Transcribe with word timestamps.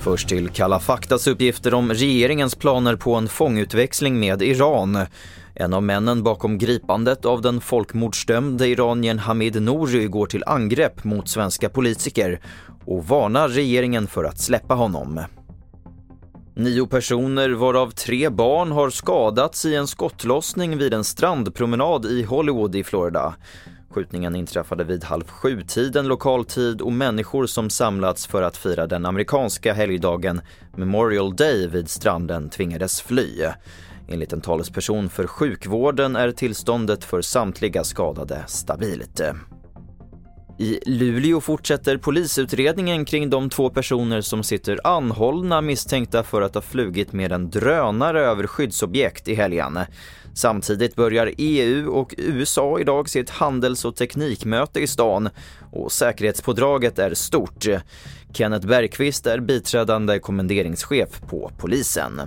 Först 0.00 0.28
till 0.28 0.48
Kalla 0.48 0.80
faktas 0.80 1.26
uppgifter 1.26 1.74
om 1.74 1.92
regeringens 1.92 2.54
planer 2.54 2.96
på 2.96 3.14
en 3.14 3.28
fångutväxling 3.28 4.20
med 4.20 4.42
Iran. 4.42 4.98
En 5.54 5.74
av 5.74 5.82
männen 5.82 6.22
bakom 6.22 6.58
gripandet 6.58 7.24
av 7.24 7.42
den 7.42 7.60
folkmordsdömde 7.60 8.68
iranien 8.68 9.18
Hamid 9.18 9.62
Nouri 9.62 10.06
går 10.06 10.26
till 10.26 10.44
angrepp 10.46 11.04
mot 11.04 11.28
svenska 11.28 11.68
politiker 11.68 12.40
och 12.84 13.04
varnar 13.04 13.48
regeringen 13.48 14.06
för 14.06 14.24
att 14.24 14.40
släppa 14.40 14.74
honom. 14.74 15.20
Nio 16.56 16.86
personer, 16.86 17.50
varav 17.50 17.90
tre 17.90 18.28
barn, 18.28 18.72
har 18.72 18.90
skadats 18.90 19.64
i 19.64 19.74
en 19.74 19.86
skottlossning 19.86 20.78
vid 20.78 20.94
en 20.94 21.04
strandpromenad 21.04 22.06
i 22.06 22.22
Hollywood 22.22 22.76
i 22.76 22.84
Florida. 22.84 23.34
Skjutningen 23.94 24.36
inträffade 24.36 24.84
vid 24.84 25.04
halv 25.04 25.24
sju-tiden 25.28 26.08
lokal 26.08 26.44
tid 26.44 26.80
och 26.80 26.92
människor 26.92 27.46
som 27.46 27.70
samlats 27.70 28.26
för 28.26 28.42
att 28.42 28.56
fira 28.56 28.86
den 28.86 29.06
amerikanska 29.06 29.72
helgdagen 29.74 30.40
Memorial 30.76 31.36
Day 31.36 31.68
vid 31.68 31.88
stranden 31.88 32.50
tvingades 32.50 33.02
fly. 33.02 33.44
Enligt 34.08 34.32
en 34.32 34.40
talesperson 34.40 35.08
för 35.08 35.26
sjukvården 35.26 36.16
är 36.16 36.32
tillståndet 36.32 37.04
för 37.04 37.22
samtliga 37.22 37.84
skadade 37.84 38.44
stabilt. 38.46 39.20
I 40.58 40.80
Luleå 40.86 41.40
fortsätter 41.40 41.96
polisutredningen 41.96 43.04
kring 43.04 43.30
de 43.30 43.50
två 43.50 43.70
personer 43.70 44.20
som 44.20 44.42
sitter 44.42 44.80
anhållna 44.84 45.60
misstänkta 45.60 46.22
för 46.22 46.42
att 46.42 46.54
ha 46.54 46.62
flugit 46.62 47.12
med 47.12 47.32
en 47.32 47.50
drönare 47.50 48.20
över 48.20 48.46
skyddsobjekt 48.46 49.28
i 49.28 49.34
helgen. 49.34 49.78
Samtidigt 50.34 50.96
börjar 50.96 51.32
EU 51.38 51.90
och 51.90 52.14
USA 52.18 52.80
idag 52.80 53.08
sitt 53.08 53.30
handels 53.30 53.84
och 53.84 53.96
teknikmöte 53.96 54.80
i 54.80 54.86
stan 54.86 55.28
och 55.72 55.92
säkerhetspådraget 55.92 56.98
är 56.98 57.14
stort. 57.14 57.66
Kenneth 58.32 58.66
Bergqvist 58.66 59.26
är 59.26 59.40
biträdande 59.40 60.18
kommenderingschef 60.18 61.20
på 61.28 61.50
polisen. 61.58 62.20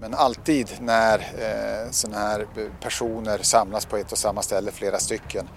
Men 0.00 0.14
alltid 0.14 0.68
när 0.80 1.18
eh, 1.18 1.90
sådana 1.90 2.18
här 2.18 2.46
personer 2.80 3.38
samlas 3.42 3.86
på 3.86 3.96
ett 3.96 4.12
och 4.12 4.18
samma 4.18 4.42
ställe, 4.42 4.70
flera 4.70 4.98
stycken, 4.98 5.48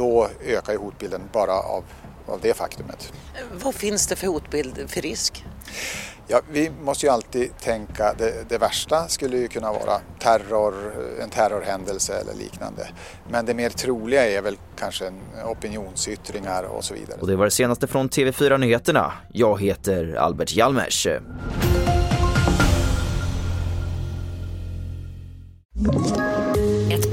då 0.00 0.28
ökar 0.44 0.72
ju 0.72 0.78
hotbilden 0.78 1.20
bara 1.32 1.52
av, 1.52 1.84
av 2.26 2.40
det 2.40 2.54
faktumet. 2.54 3.12
Vad 3.52 3.74
finns 3.74 4.06
det 4.06 4.16
för 4.16 4.26
hotbild, 4.26 4.90
för 4.90 5.00
risk? 5.00 5.44
Ja, 6.28 6.40
vi 6.50 6.70
måste 6.82 7.06
ju 7.06 7.12
alltid 7.12 7.58
tänka, 7.58 8.14
det, 8.18 8.48
det, 8.48 8.58
värsta 8.58 9.08
skulle 9.08 9.36
ju 9.36 9.48
kunna 9.48 9.72
vara 9.72 10.00
terror, 10.18 10.74
en 11.22 11.30
terrorhändelse 11.30 12.14
eller 12.14 12.34
liknande. 12.34 12.88
Men 13.30 13.46
det 13.46 13.54
mer 13.54 13.70
troliga 13.70 14.26
är 14.26 14.42
väl 14.42 14.56
kanske 14.78 15.12
opinionsyttringar 15.44 16.62
och 16.62 16.84
så 16.84 16.94
vidare. 16.94 17.18
Och 17.20 17.26
det 17.26 17.36
var 17.36 17.44
det 17.44 17.50
senaste 17.50 17.86
från 17.86 18.08
TV4 18.08 18.58
Nyheterna. 18.58 19.12
Jag 19.32 19.60
heter 19.60 20.14
Albert 20.14 20.52
Hjalmers. 20.52 21.06